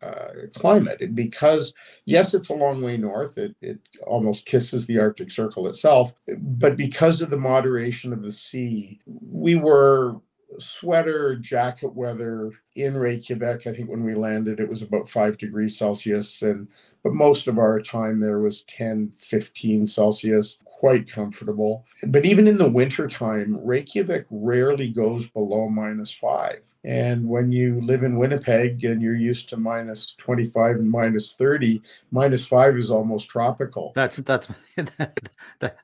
uh, 0.00 0.28
climate 0.54 1.12
because 1.14 1.74
yes 2.04 2.32
it's 2.32 2.50
a 2.50 2.54
long 2.54 2.80
way 2.82 2.96
north 2.96 3.36
it, 3.36 3.56
it 3.60 3.80
almost 4.06 4.46
kisses 4.46 4.86
the 4.86 4.96
arctic 4.96 5.28
circle 5.28 5.66
itself 5.66 6.14
but 6.38 6.76
because 6.76 7.20
of 7.20 7.30
the 7.30 7.36
moderation 7.36 8.12
of 8.12 8.22
the 8.22 8.30
sea 8.30 9.00
we 9.06 9.56
were 9.56 10.14
sweater 10.58 11.36
jacket 11.36 11.94
weather 11.94 12.52
in 12.74 12.96
Reykjavik. 12.96 13.66
I 13.66 13.72
think 13.72 13.90
when 13.90 14.02
we 14.02 14.14
landed, 14.14 14.60
it 14.60 14.68
was 14.68 14.82
about 14.82 15.08
five 15.08 15.38
degrees 15.38 15.76
Celsius, 15.76 16.42
and 16.42 16.68
but 17.02 17.12
most 17.12 17.46
of 17.48 17.58
our 17.58 17.80
time 17.80 18.20
there 18.20 18.40
was 18.40 18.64
10, 18.64 19.10
15 19.10 19.86
Celsius, 19.86 20.58
quite 20.64 21.10
comfortable. 21.10 21.86
But 22.06 22.26
even 22.26 22.46
in 22.46 22.58
the 22.58 22.70
wintertime, 22.70 23.58
Reykjavik 23.64 24.26
rarely 24.30 24.90
goes 24.90 25.28
below 25.28 25.68
minus 25.68 26.12
five. 26.12 26.62
And 26.84 27.28
when 27.28 27.50
you 27.52 27.80
live 27.80 28.02
in 28.02 28.18
Winnipeg 28.18 28.84
and 28.84 29.02
you're 29.02 29.16
used 29.16 29.48
to 29.50 29.56
minus 29.56 30.14
25 30.14 30.76
and 30.76 30.90
minus 30.90 31.34
30, 31.34 31.82
minus 32.10 32.46
five 32.46 32.76
is 32.76 32.90
almost 32.90 33.28
tropical. 33.28 33.92
That's 33.94 34.16
that's 34.16 34.48
that, 34.76 35.28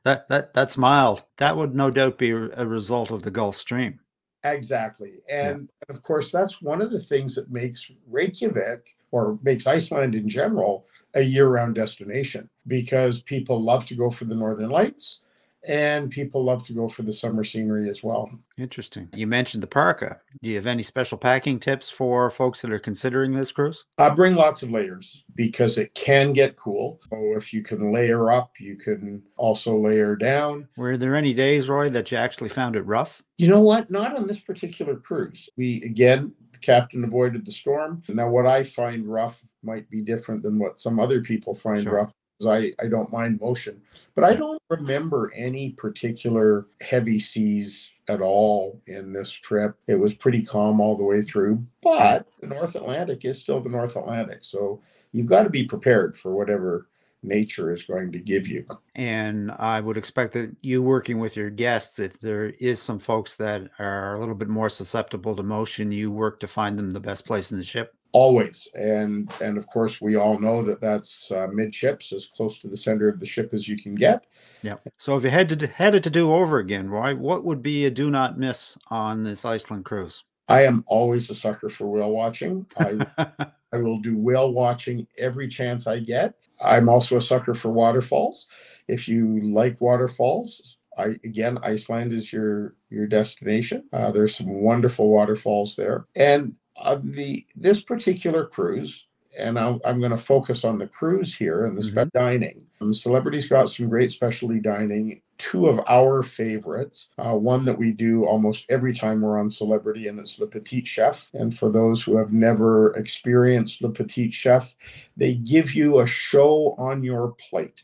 that, 0.04 0.28
that, 0.28 0.54
that's 0.54 0.76
mild. 0.76 1.24
That 1.38 1.56
would 1.56 1.74
no 1.74 1.90
doubt 1.90 2.18
be 2.18 2.30
a 2.30 2.66
result 2.66 3.10
of 3.10 3.22
the 3.22 3.30
Gulf 3.30 3.56
Stream. 3.56 4.00
Exactly. 4.44 5.14
And 5.30 5.70
yeah. 5.88 5.94
of 5.94 6.02
course, 6.02 6.30
that's 6.30 6.60
one 6.60 6.82
of 6.82 6.90
the 6.90 7.00
things 7.00 7.34
that 7.34 7.50
makes 7.50 7.90
Reykjavik 8.06 8.94
or 9.10 9.38
makes 9.42 9.66
Iceland 9.66 10.14
in 10.14 10.28
general 10.28 10.86
a 11.14 11.22
year 11.22 11.48
round 11.48 11.76
destination 11.76 12.50
because 12.66 13.22
people 13.22 13.60
love 13.60 13.86
to 13.86 13.94
go 13.94 14.10
for 14.10 14.24
the 14.24 14.34
Northern 14.34 14.70
Lights 14.70 15.20
and 15.66 16.10
people 16.10 16.44
love 16.44 16.66
to 16.66 16.72
go 16.72 16.88
for 16.88 17.02
the 17.02 17.12
summer 17.12 17.44
scenery 17.44 17.88
as 17.88 18.02
well. 18.02 18.30
Interesting. 18.58 19.08
You 19.12 19.26
mentioned 19.26 19.62
the 19.62 19.68
parka. 19.68 20.20
Do 20.42 20.50
you 20.50 20.56
have 20.56 20.66
any 20.66 20.82
special 20.82 21.18
packing 21.18 21.58
tips 21.58 21.90
for 21.90 22.30
folks 22.30 22.60
that 22.62 22.72
are 22.72 22.78
considering 22.78 23.32
this 23.32 23.52
cruise? 23.52 23.84
I 23.98 24.10
bring 24.10 24.34
lots 24.34 24.62
of 24.62 24.70
layers 24.70 25.24
because 25.34 25.78
it 25.78 25.94
can 25.94 26.32
get 26.32 26.56
cool. 26.56 27.00
So 27.10 27.36
if 27.36 27.52
you 27.52 27.62
can 27.62 27.92
layer 27.92 28.30
up, 28.30 28.52
you 28.60 28.76
can 28.76 29.22
also 29.36 29.78
layer 29.78 30.16
down. 30.16 30.68
Were 30.76 30.96
there 30.96 31.16
any 31.16 31.34
days, 31.34 31.68
Roy, 31.68 31.90
that 31.90 32.10
you 32.10 32.18
actually 32.18 32.50
found 32.50 32.76
it 32.76 32.82
rough? 32.82 33.22
You 33.38 33.48
know 33.48 33.62
what? 33.62 33.90
Not 33.90 34.16
on 34.16 34.26
this 34.26 34.40
particular 34.40 34.96
cruise. 34.96 35.48
We 35.56 35.82
again, 35.82 36.34
the 36.52 36.58
captain 36.58 37.04
avoided 37.04 37.44
the 37.44 37.52
storm. 37.52 38.02
Now, 38.08 38.30
what 38.30 38.46
I 38.46 38.62
find 38.62 39.06
rough 39.06 39.40
might 39.62 39.88
be 39.90 40.02
different 40.02 40.42
than 40.42 40.58
what 40.58 40.78
some 40.78 41.00
other 41.00 41.20
people 41.20 41.54
find 41.54 41.82
sure. 41.82 41.94
rough. 41.94 42.12
I, 42.46 42.72
I 42.82 42.88
don't 42.88 43.12
mind 43.12 43.40
motion, 43.40 43.80
but 44.14 44.24
I 44.24 44.34
don't 44.34 44.60
remember 44.68 45.32
any 45.34 45.70
particular 45.70 46.66
heavy 46.80 47.18
seas 47.18 47.90
at 48.08 48.20
all 48.20 48.80
in 48.86 49.12
this 49.12 49.30
trip. 49.30 49.76
It 49.86 49.94
was 49.94 50.14
pretty 50.14 50.44
calm 50.44 50.80
all 50.80 50.96
the 50.96 51.04
way 51.04 51.22
through, 51.22 51.64
but 51.82 52.26
the 52.40 52.48
North 52.48 52.74
Atlantic 52.74 53.24
is 53.24 53.40
still 53.40 53.60
the 53.60 53.70
North 53.70 53.96
Atlantic. 53.96 54.44
So 54.44 54.82
you've 55.12 55.26
got 55.26 55.44
to 55.44 55.50
be 55.50 55.64
prepared 55.64 56.16
for 56.16 56.34
whatever 56.34 56.88
nature 57.22 57.72
is 57.72 57.84
going 57.84 58.12
to 58.12 58.18
give 58.18 58.46
you. 58.48 58.66
And 58.94 59.50
I 59.52 59.80
would 59.80 59.96
expect 59.96 60.34
that 60.34 60.54
you 60.60 60.82
working 60.82 61.18
with 61.18 61.36
your 61.36 61.48
guests, 61.48 61.98
if 61.98 62.20
there 62.20 62.50
is 62.60 62.82
some 62.82 62.98
folks 62.98 63.36
that 63.36 63.70
are 63.78 64.14
a 64.14 64.18
little 64.18 64.34
bit 64.34 64.48
more 64.48 64.68
susceptible 64.68 65.34
to 65.36 65.42
motion, 65.42 65.90
you 65.90 66.10
work 66.10 66.40
to 66.40 66.46
find 66.46 66.78
them 66.78 66.90
the 66.90 67.00
best 67.00 67.26
place 67.26 67.50
in 67.50 67.58
the 67.58 67.64
ship 67.64 67.94
always. 68.14 68.68
And 68.74 69.30
and 69.42 69.58
of 69.58 69.66
course 69.66 70.00
we 70.00 70.16
all 70.16 70.38
know 70.38 70.62
that 70.62 70.80
that's 70.80 71.30
uh, 71.30 71.48
midships 71.52 72.12
as 72.12 72.26
close 72.26 72.60
to 72.60 72.68
the 72.68 72.76
center 72.76 73.08
of 73.08 73.20
the 73.20 73.26
ship 73.26 73.52
as 73.52 73.68
you 73.68 73.76
can 73.76 73.94
get. 73.94 74.24
Yeah 74.62 74.76
so 74.96 75.16
if 75.16 75.24
you 75.24 75.30
had 75.30 75.48
to 75.48 75.66
had 75.66 75.94
it 75.94 76.02
to 76.04 76.10
do 76.10 76.32
over 76.32 76.58
again 76.58 76.88
roy 76.88 77.14
what 77.14 77.44
would 77.44 77.62
be 77.62 77.84
a 77.84 77.90
do 77.90 78.10
not 78.10 78.38
miss 78.38 78.76
on 78.88 79.22
this 79.22 79.44
iceland 79.44 79.84
cruise? 79.84 80.24
I 80.48 80.64
am 80.64 80.84
always 80.86 81.30
a 81.30 81.34
sucker 81.34 81.68
for 81.68 81.86
whale 81.86 82.10
watching. 82.10 82.66
I 82.78 83.06
i 83.72 83.76
will 83.76 84.00
do 84.00 84.18
whale 84.18 84.52
watching 84.52 85.06
every 85.18 85.48
chance 85.48 85.86
i 85.86 85.98
get. 85.98 86.34
I'm 86.64 86.88
also 86.88 87.16
a 87.16 87.20
sucker 87.20 87.54
for 87.54 87.70
waterfalls. 87.70 88.46
If 88.86 89.08
you 89.08 89.40
like 89.52 89.80
waterfalls 89.80 90.78
I, 90.96 91.16
again, 91.24 91.58
Iceland 91.62 92.12
is 92.12 92.32
your 92.32 92.76
your 92.88 93.06
destination. 93.06 93.88
Uh, 93.92 94.12
there's 94.12 94.36
some 94.36 94.62
wonderful 94.62 95.08
waterfalls 95.08 95.74
there, 95.76 96.06
and 96.14 96.56
on 96.76 97.12
the 97.12 97.44
this 97.54 97.82
particular 97.82 98.46
cruise, 98.46 99.06
and 99.38 99.58
I'm, 99.58 99.80
I'm 99.84 100.00
going 100.00 100.12
to 100.12 100.16
focus 100.16 100.64
on 100.64 100.78
the 100.78 100.86
cruise 100.86 101.34
here 101.34 101.66
and 101.66 101.76
the 101.76 101.82
mm-hmm. 101.82 102.08
dining. 102.16 102.66
Um, 102.80 102.92
Celebrity's 102.92 103.48
got 103.48 103.68
some 103.68 103.88
great 103.88 104.10
specialty 104.10 104.60
dining. 104.60 105.20
Two 105.36 105.66
of 105.66 105.80
our 105.88 106.22
favorites, 106.22 107.08
uh, 107.18 107.32
one 107.32 107.64
that 107.64 107.76
we 107.76 107.90
do 107.90 108.24
almost 108.24 108.66
every 108.68 108.94
time 108.94 109.20
we're 109.20 109.38
on 109.38 109.50
Celebrity, 109.50 110.06
and 110.06 110.20
it's 110.20 110.38
Le 110.38 110.46
Petit 110.46 110.84
Chef. 110.84 111.30
And 111.34 111.52
for 111.52 111.70
those 111.70 112.02
who 112.02 112.16
have 112.18 112.32
never 112.32 112.94
experienced 112.94 113.82
Le 113.82 113.90
Petit 113.90 114.30
Chef, 114.30 114.76
they 115.16 115.34
give 115.34 115.74
you 115.74 115.98
a 115.98 116.06
show 116.06 116.76
on 116.78 117.02
your 117.02 117.32
plate, 117.32 117.82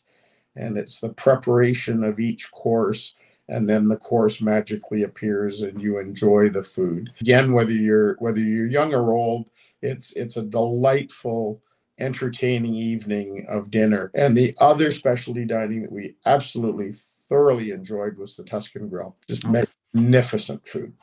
and 0.54 0.76
it's 0.76 1.00
the 1.00 1.08
preparation 1.08 2.04
of 2.04 2.20
each 2.20 2.52
course 2.52 3.14
and 3.50 3.68
then 3.68 3.88
the 3.88 3.96
course 3.96 4.40
magically 4.40 5.02
appears 5.02 5.60
and 5.60 5.82
you 5.82 5.98
enjoy 5.98 6.48
the 6.48 6.62
food. 6.62 7.10
Again, 7.20 7.52
whether 7.52 7.72
you're 7.72 8.14
whether 8.14 8.40
you're 8.40 8.66
young 8.66 8.94
or 8.94 9.12
old, 9.12 9.50
it's 9.82 10.12
it's 10.12 10.36
a 10.36 10.42
delightful 10.42 11.60
entertaining 11.98 12.74
evening 12.74 13.44
of 13.48 13.70
dinner. 13.70 14.10
And 14.14 14.36
the 14.36 14.56
other 14.60 14.92
specialty 14.92 15.44
dining 15.44 15.82
that 15.82 15.92
we 15.92 16.14
absolutely 16.24 16.92
thoroughly 17.28 17.72
enjoyed 17.72 18.16
was 18.16 18.36
the 18.36 18.44
Tuscan 18.44 18.88
Grill. 18.88 19.16
Just 19.28 19.44
okay. 19.44 19.66
magnificent 19.94 20.66
food. 20.66 20.94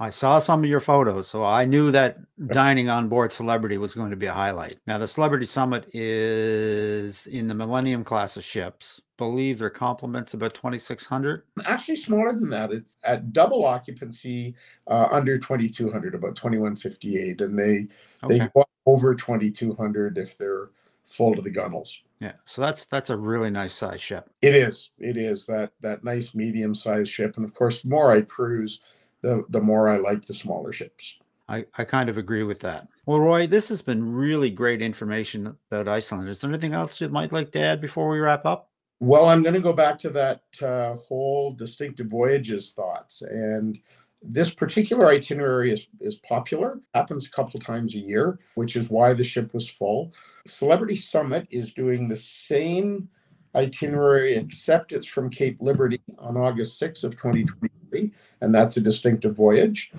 I 0.00 0.10
saw 0.10 0.38
some 0.38 0.62
of 0.62 0.70
your 0.70 0.78
photos, 0.78 1.26
so 1.26 1.44
I 1.44 1.64
knew 1.64 1.90
that 1.90 2.18
dining 2.52 2.88
on 2.88 3.08
board 3.08 3.32
Celebrity 3.32 3.78
was 3.78 3.94
going 3.94 4.10
to 4.10 4.16
be 4.16 4.26
a 4.26 4.32
highlight. 4.32 4.76
Now, 4.86 4.96
the 4.96 5.08
Celebrity 5.08 5.44
Summit 5.44 5.88
is 5.92 7.26
in 7.26 7.48
the 7.48 7.54
Millennium 7.54 8.04
class 8.04 8.36
of 8.36 8.44
ships. 8.44 9.00
Believe 9.18 9.58
their 9.58 9.68
complements 9.68 10.32
about 10.32 10.54
2,600. 10.54 11.42
Actually, 11.66 11.96
smaller 11.96 12.32
than 12.32 12.48
that. 12.50 12.72
It's 12.72 12.96
at 13.04 13.32
double 13.32 13.64
occupancy, 13.64 14.54
uh, 14.86 15.08
under 15.10 15.38
2,200, 15.38 16.14
about 16.14 16.36
2,158, 16.36 17.40
and 17.40 17.58
they 17.58 17.88
okay. 18.24 18.38
they 18.38 18.48
go 18.54 18.64
over 18.86 19.14
2,200 19.14 20.16
if 20.16 20.38
they're 20.38 20.70
full 21.04 21.34
to 21.34 21.42
the 21.42 21.50
gunnels. 21.50 22.02
Yeah, 22.20 22.32
so 22.44 22.62
that's 22.62 22.86
that's 22.86 23.10
a 23.10 23.16
really 23.16 23.50
nice 23.50 23.74
size 23.74 24.00
ship. 24.00 24.30
It 24.40 24.54
is. 24.54 24.90
It 24.98 25.16
is 25.16 25.46
that 25.46 25.72
that 25.80 26.04
nice 26.04 26.34
medium 26.34 26.74
sized 26.74 27.10
ship, 27.10 27.36
and 27.36 27.44
of 27.44 27.54
course, 27.54 27.82
the 27.82 27.90
more 27.90 28.12
I 28.12 28.22
cruise 28.22 28.80
the 29.22 29.44
the 29.48 29.60
more 29.60 29.88
I 29.88 29.98
like 29.98 30.22
the 30.22 30.34
smaller 30.34 30.72
ships. 30.72 31.18
I, 31.48 31.64
I 31.78 31.84
kind 31.84 32.10
of 32.10 32.18
agree 32.18 32.42
with 32.42 32.60
that. 32.60 32.88
Well, 33.06 33.20
Roy, 33.20 33.46
this 33.46 33.70
has 33.70 33.80
been 33.80 34.12
really 34.12 34.50
great 34.50 34.82
information 34.82 35.56
about 35.70 35.88
Iceland. 35.88 36.28
Is 36.28 36.42
there 36.42 36.50
anything 36.50 36.74
else 36.74 37.00
you 37.00 37.08
might 37.08 37.32
like 37.32 37.52
to 37.52 37.60
add 37.60 37.80
before 37.80 38.10
we 38.10 38.18
wrap 38.18 38.44
up? 38.44 38.67
Well, 39.00 39.26
I'm 39.26 39.42
going 39.42 39.54
to 39.54 39.60
go 39.60 39.72
back 39.72 39.98
to 40.00 40.10
that 40.10 40.42
uh, 40.60 40.96
whole 40.96 41.52
distinctive 41.52 42.08
voyages 42.08 42.72
thoughts. 42.72 43.22
And 43.22 43.78
this 44.22 44.52
particular 44.52 45.06
itinerary 45.08 45.72
is, 45.72 45.86
is 46.00 46.16
popular, 46.16 46.80
happens 46.94 47.26
a 47.26 47.30
couple 47.30 47.60
times 47.60 47.94
a 47.94 47.98
year, 47.98 48.40
which 48.56 48.74
is 48.74 48.90
why 48.90 49.12
the 49.12 49.22
ship 49.22 49.54
was 49.54 49.70
full. 49.70 50.12
Celebrity 50.46 50.96
Summit 50.96 51.46
is 51.50 51.72
doing 51.72 52.08
the 52.08 52.16
same 52.16 53.08
itinerary, 53.54 54.34
except 54.34 54.92
it's 54.92 55.06
from 55.06 55.30
Cape 55.30 55.58
Liberty 55.60 56.00
on 56.18 56.36
August 56.36 56.80
6th 56.82 57.04
of 57.04 57.12
2023, 57.12 58.12
and 58.40 58.54
that's 58.54 58.76
a 58.76 58.80
distinctive 58.80 59.36
voyage. 59.36 59.92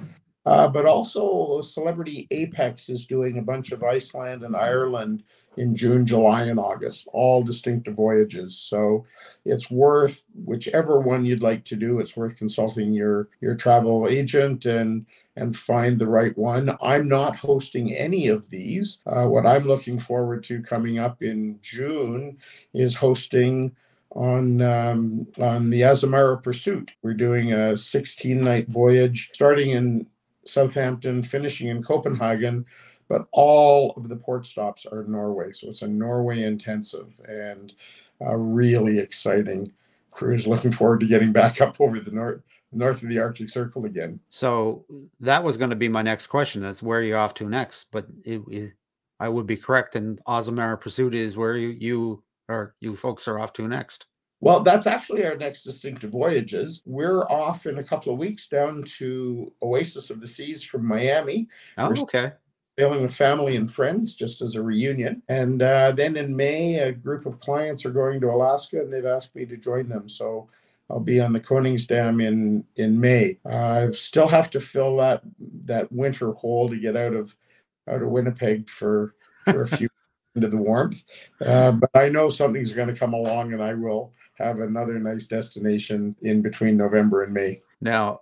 Uh, 0.46 0.68
but 0.68 0.86
also, 0.86 1.62
Celebrity 1.62 2.28
Apex 2.32 2.90
is 2.90 3.06
doing 3.06 3.38
a 3.38 3.44
bunch 3.44 3.72
of 3.72 3.84
Iceland 3.84 4.44
and 4.44 4.56
Ireland 4.56 5.24
in 5.60 5.76
June, 5.76 6.06
July, 6.06 6.44
and 6.44 6.58
August, 6.58 7.10
all 7.12 7.44
distinctive 7.44 7.94
voyages. 7.94 8.58
So 8.58 9.06
it's 9.44 9.70
worth 9.70 10.24
whichever 10.34 11.02
one 11.02 11.26
you'd 11.26 11.44
like 11.44 11.66
to 11.66 11.76
do. 11.76 12.00
It's 12.00 12.16
worth 12.16 12.38
consulting 12.38 12.94
your 12.94 13.28
your 13.42 13.56
travel 13.56 14.08
agent 14.08 14.66
and 14.66 15.06
and 15.36 15.56
find 15.56 16.00
the 16.00 16.08
right 16.08 16.36
one. 16.38 16.78
I'm 16.82 17.10
not 17.10 17.36
hosting 17.36 17.94
any 17.94 18.30
of 18.30 18.50
these. 18.50 19.00
Uh, 19.06 19.26
what 19.26 19.46
I'm 19.46 19.66
looking 19.66 20.00
forward 20.00 20.46
to 20.46 20.62
coming 20.62 20.98
up 20.98 21.22
in 21.22 21.60
June 21.62 22.38
is 22.74 22.96
hosting 22.96 23.76
on 24.12 24.62
um, 24.62 25.28
on 25.42 25.72
the 25.72 25.82
Azamara 25.82 26.42
Pursuit. 26.42 26.94
We're 27.04 27.14
doing 27.16 27.52
a 27.52 27.76
16 27.76 28.42
night 28.42 28.70
voyage 28.70 29.30
starting 29.34 29.72
in 29.72 30.08
Southampton, 30.46 31.22
finishing 31.22 31.68
in 31.68 31.84
Copenhagen 31.84 32.66
but 33.10 33.28
all 33.32 33.92
of 33.98 34.08
the 34.08 34.16
port 34.16 34.46
stops 34.46 34.86
are 34.86 35.04
Norway. 35.04 35.52
So 35.52 35.68
it's 35.68 35.82
a 35.82 35.88
Norway 35.88 36.44
intensive 36.44 37.20
and 37.28 37.74
a 38.22 38.38
really 38.38 39.00
exciting 39.00 39.74
cruise. 40.12 40.48
Looking 40.48 40.72
forward 40.72 41.02
to 41.02 41.08
getting 41.08 41.34
back 41.34 41.60
up 41.60 41.82
over 41.82 42.00
the 42.00 42.12
north 42.12 42.42
north 42.72 43.02
of 43.02 43.10
the 43.10 43.20
Arctic 43.20 43.50
Circle 43.50 43.86
again. 43.86 44.20
So 44.30 44.86
that 45.20 45.44
was 45.44 45.58
going 45.58 45.72
to 45.72 45.76
be 45.76 45.90
my 45.90 46.04
next 46.04 46.28
question. 46.28 46.62
That's 46.62 46.84
where 46.84 47.02
you're 47.02 47.18
off 47.18 47.34
to 47.36 47.50
next. 47.50 47.92
But 47.92 48.06
it, 48.24 48.44
it, 48.48 48.74
I 49.20 49.28
would 49.28 49.48
be 49.48 49.58
correct, 49.58 49.96
and 49.96 50.24
Azamara 50.26 50.80
Pursuit 50.80 51.16
is 51.16 51.36
where 51.36 51.58
you 51.58 51.70
you 51.70 52.24
or 52.48 52.76
you 52.80 52.96
folks 52.96 53.28
are 53.28 53.40
off 53.40 53.54
to 53.54 53.68
next. 53.68 54.06
Well, 54.42 54.62
that's 54.62 54.88
actually 54.88 55.26
our 55.26 55.36
next 55.36 55.64
distinctive 55.64 56.12
voyages. 56.12 56.82
We're 56.86 57.24
off 57.24 57.66
in 57.66 57.80
a 57.80 57.84
couple 57.84 58.14
of 58.14 58.20
weeks 58.20 58.48
down 58.48 58.84
to 58.98 59.52
Oasis 59.62 60.10
of 60.12 60.22
the 60.22 60.28
Seas 60.28 60.64
from 60.64 60.88
Miami. 60.88 61.50
Oh, 61.78 61.92
okay 62.04 62.34
sailing 62.80 63.02
with 63.02 63.14
family 63.14 63.58
and 63.58 63.70
friends 63.70 64.14
just 64.14 64.42
as 64.42 64.56
a 64.56 64.62
reunion. 64.62 65.22
And 65.28 65.62
uh, 65.62 65.92
then 65.92 66.16
in 66.16 66.34
May, 66.36 66.80
a 66.80 66.94
group 66.94 67.26
of 67.26 67.40
clients 67.42 67.86
are 67.86 67.92
going 67.92 68.22
to 68.22 68.30
Alaska 68.30 68.80
and 68.80 68.92
they've 68.92 69.06
asked 69.06 69.36
me 69.36 69.46
to 69.48 69.58
join 69.58 69.90
them. 69.90 70.08
So 70.08 70.48
I'll 70.90 71.02
be 71.02 71.20
on 71.20 71.34
the 71.34 71.42
Koningsdam 71.42 72.26
in 72.26 72.64
in 72.78 73.00
May. 73.00 73.38
Uh, 73.46 73.90
I 73.90 73.92
still 73.92 74.30
have 74.30 74.50
to 74.52 74.60
fill 74.62 74.96
that 74.98 75.22
that 75.66 75.92
winter 75.92 76.32
hole 76.32 76.70
to 76.70 76.80
get 76.80 76.96
out 76.96 77.14
of 77.14 77.36
out 77.88 78.02
of 78.02 78.10
Winnipeg 78.10 78.70
for 78.70 79.14
for 79.44 79.64
a 79.64 79.68
few 79.68 79.90
into 80.36 80.48
the 80.48 80.58
warmth. 80.58 81.04
Uh, 81.46 81.74
but 81.74 81.90
I 81.94 82.08
know 82.08 82.30
something's 82.30 82.72
going 82.72 82.88
to 82.88 83.00
come 83.00 83.14
along, 83.14 83.52
and 83.54 83.62
I 83.62 83.74
will 83.74 84.14
have 84.38 84.60
another 84.60 84.98
nice 85.00 85.28
destination 85.28 86.16
in 86.22 86.42
between 86.42 86.78
November 86.78 87.24
and 87.24 87.34
May. 87.34 87.62
Now, 87.82 88.22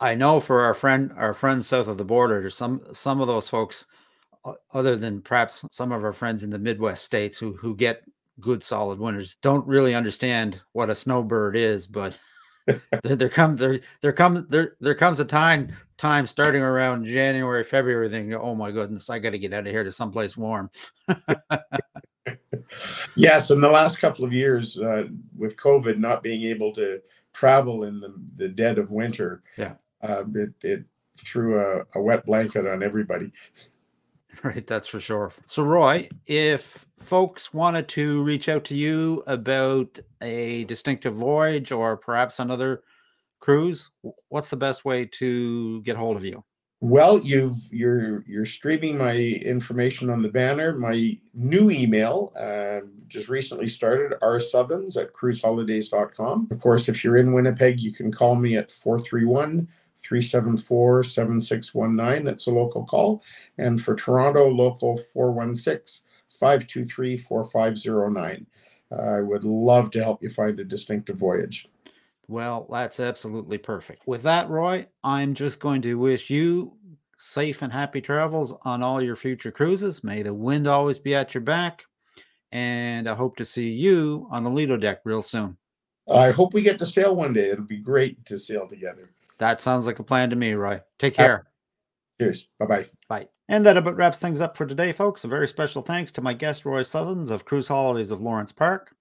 I 0.00 0.14
know 0.14 0.40
for 0.40 0.62
our 0.62 0.74
friend 0.74 1.12
our 1.16 1.34
friends 1.34 1.66
south 1.66 1.88
of 1.88 1.98
the 1.98 2.04
border, 2.04 2.50
some 2.50 2.82
some 2.92 3.20
of 3.20 3.26
those 3.26 3.48
folks, 3.48 3.86
other 4.72 4.96
than 4.96 5.22
perhaps 5.22 5.64
some 5.70 5.92
of 5.92 6.04
our 6.04 6.12
friends 6.12 6.44
in 6.44 6.50
the 6.50 6.58
Midwest 6.58 7.04
states 7.04 7.38
who 7.38 7.52
who 7.54 7.74
get 7.76 8.02
good 8.40 8.62
solid 8.62 8.98
winters 8.98 9.36
don't 9.42 9.66
really 9.66 9.94
understand 9.94 10.60
what 10.72 10.90
a 10.90 10.94
snowbird 10.94 11.56
is 11.56 11.86
but 11.86 12.16
there, 12.66 13.16
there 13.16 13.28
comes 13.28 13.60
there 13.60 13.80
there 14.00 14.12
comes 14.12 14.48
there 14.48 14.74
there 14.80 14.94
comes 14.94 15.20
a 15.20 15.24
time 15.24 15.72
time 15.96 16.26
starting 16.26 16.62
around 16.62 17.04
January 17.04 17.62
February 17.62 18.08
thinking 18.08 18.34
oh 18.34 18.54
my 18.54 18.70
goodness 18.70 19.08
I 19.08 19.18
got 19.18 19.30
to 19.30 19.38
get 19.38 19.52
out 19.52 19.66
of 19.66 19.72
here 19.72 19.84
to 19.84 19.92
someplace 19.92 20.36
warm. 20.36 20.70
Yes 23.16 23.50
in 23.50 23.60
the 23.60 23.68
last 23.68 23.98
couple 23.98 24.24
of 24.24 24.32
years 24.32 24.78
uh, 24.78 25.04
with 25.36 25.56
covid 25.58 25.98
not 25.98 26.22
being 26.22 26.42
able 26.42 26.72
to 26.72 27.00
travel 27.34 27.84
in 27.84 28.00
the, 28.00 28.14
the 28.36 28.48
dead 28.48 28.78
of 28.78 28.90
winter 28.90 29.42
yeah 29.58 29.74
uh, 30.04 30.24
it, 30.34 30.52
it 30.62 30.84
threw 31.16 31.60
a, 31.60 31.84
a 31.94 32.02
wet 32.02 32.24
blanket 32.26 32.66
on 32.66 32.82
everybody 32.82 33.30
Right, 34.44 34.66
that's 34.66 34.88
for 34.88 35.00
sure. 35.00 35.32
So, 35.46 35.62
Roy, 35.62 36.08
if 36.26 36.86
folks 36.98 37.54
wanted 37.54 37.88
to 37.90 38.22
reach 38.22 38.48
out 38.48 38.64
to 38.66 38.74
you 38.74 39.22
about 39.26 39.98
a 40.20 40.64
distinctive 40.64 41.14
voyage 41.14 41.72
or 41.72 41.96
perhaps 41.96 42.38
another 42.38 42.82
cruise, 43.40 43.90
what's 44.28 44.50
the 44.50 44.56
best 44.56 44.84
way 44.84 45.06
to 45.06 45.82
get 45.82 45.96
hold 45.96 46.16
of 46.16 46.24
you? 46.24 46.44
Well, 46.80 47.20
you've 47.20 47.56
you're 47.70 48.24
you're 48.26 48.44
streaming 48.44 48.98
my 48.98 49.16
information 49.16 50.10
on 50.10 50.20
the 50.20 50.28
banner. 50.28 50.74
My 50.74 51.18
new 51.32 51.70
email 51.70 52.32
uh, 52.38 52.80
just 53.06 53.30
recently 53.30 53.68
started, 53.68 54.18
rsubbins 54.20 55.00
at 55.00 55.14
cruiseholidays.com. 55.14 56.48
Of 56.50 56.60
course, 56.60 56.88
if 56.88 57.02
you're 57.02 57.16
in 57.16 57.32
Winnipeg, 57.32 57.80
you 57.80 57.92
can 57.92 58.12
call 58.12 58.34
me 58.34 58.56
at 58.56 58.70
431 58.70 59.68
374 59.98 61.04
7619. 61.04 62.24
That's 62.24 62.46
a 62.46 62.50
local 62.50 62.84
call. 62.84 63.22
And 63.58 63.80
for 63.80 63.94
Toronto, 63.94 64.48
local 64.48 64.96
416 64.96 66.06
523 66.28 67.16
4509. 67.16 68.46
I 68.90 69.20
would 69.20 69.44
love 69.44 69.90
to 69.92 70.02
help 70.02 70.22
you 70.22 70.28
find 70.28 70.58
a 70.60 70.64
distinctive 70.64 71.16
voyage. 71.16 71.68
Well, 72.28 72.66
that's 72.70 73.00
absolutely 73.00 73.58
perfect. 73.58 74.06
With 74.06 74.22
that, 74.22 74.48
Roy, 74.48 74.86
I'm 75.02 75.34
just 75.34 75.60
going 75.60 75.82
to 75.82 75.94
wish 75.94 76.30
you 76.30 76.72
safe 77.18 77.62
and 77.62 77.72
happy 77.72 78.00
travels 78.00 78.54
on 78.62 78.82
all 78.82 79.02
your 79.02 79.16
future 79.16 79.50
cruises. 79.50 80.04
May 80.04 80.22
the 80.22 80.34
wind 80.34 80.66
always 80.66 80.98
be 80.98 81.14
at 81.14 81.34
your 81.34 81.42
back. 81.42 81.84
And 82.52 83.08
I 83.08 83.14
hope 83.14 83.36
to 83.36 83.44
see 83.44 83.70
you 83.70 84.28
on 84.30 84.44
the 84.44 84.50
Lido 84.50 84.76
deck 84.76 85.00
real 85.04 85.22
soon. 85.22 85.56
I 86.12 86.30
hope 86.30 86.54
we 86.54 86.62
get 86.62 86.78
to 86.80 86.86
sail 86.86 87.14
one 87.14 87.32
day. 87.32 87.50
It'll 87.50 87.64
be 87.64 87.78
great 87.78 88.24
to 88.26 88.38
sail 88.38 88.68
together. 88.68 89.13
That 89.38 89.60
sounds 89.60 89.86
like 89.86 89.98
a 89.98 90.04
plan 90.04 90.30
to 90.30 90.36
me, 90.36 90.52
Roy. 90.52 90.80
Take 90.98 91.14
care. 91.14 91.46
Cheers. 92.20 92.48
Bye 92.58 92.66
bye. 92.66 92.86
Bye. 93.08 93.28
And 93.48 93.66
that 93.66 93.76
about 93.76 93.96
wraps 93.96 94.18
things 94.18 94.40
up 94.40 94.56
for 94.56 94.66
today, 94.66 94.92
folks. 94.92 95.24
A 95.24 95.28
very 95.28 95.48
special 95.48 95.82
thanks 95.82 96.12
to 96.12 96.22
my 96.22 96.32
guest, 96.32 96.64
Roy 96.64 96.82
Sothens 96.82 97.30
of 97.30 97.44
Cruise 97.44 97.68
Holidays 97.68 98.10
of 98.10 98.20
Lawrence 98.20 98.52
Park. 98.52 98.94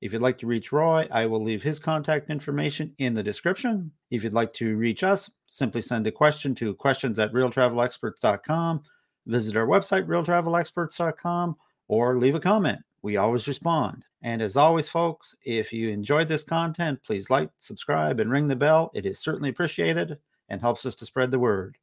If 0.00 0.12
you'd 0.12 0.22
like 0.22 0.38
to 0.38 0.46
reach 0.46 0.72
Roy, 0.72 1.06
I 1.10 1.26
will 1.26 1.42
leave 1.42 1.62
his 1.62 1.78
contact 1.78 2.30
information 2.30 2.94
in 2.98 3.12
the 3.12 3.22
description. 3.22 3.90
If 4.10 4.24
you'd 4.24 4.32
like 4.32 4.54
to 4.54 4.76
reach 4.76 5.04
us, 5.04 5.30
simply 5.48 5.82
send 5.82 6.06
a 6.06 6.12
question 6.12 6.54
to 6.56 6.74
questions 6.74 7.18
at 7.18 7.32
realtravelexperts.com, 7.32 8.82
visit 9.26 9.56
our 9.56 9.66
website, 9.66 10.06
realtravelexperts.com, 10.06 11.56
or 11.88 12.18
leave 12.18 12.34
a 12.34 12.40
comment. 12.40 12.78
We 13.02 13.16
always 13.16 13.48
respond. 13.48 14.04
And 14.22 14.42
as 14.42 14.56
always, 14.56 14.88
folks, 14.88 15.34
if 15.42 15.72
you 15.72 15.88
enjoyed 15.88 16.28
this 16.28 16.42
content, 16.42 17.00
please 17.04 17.30
like, 17.30 17.50
subscribe, 17.58 18.20
and 18.20 18.30
ring 18.30 18.48
the 18.48 18.56
bell. 18.56 18.90
It 18.94 19.06
is 19.06 19.18
certainly 19.18 19.48
appreciated 19.48 20.18
and 20.48 20.60
helps 20.60 20.84
us 20.84 20.96
to 20.96 21.06
spread 21.06 21.30
the 21.30 21.38
word. 21.38 21.78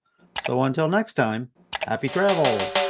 So 0.46 0.62
until 0.64 0.88
next 0.88 1.16
time, 1.16 1.50
happy 1.86 2.10
travels. 2.10 2.87